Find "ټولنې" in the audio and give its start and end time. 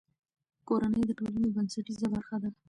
1.19-1.49